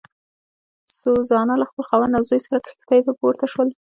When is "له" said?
1.59-1.65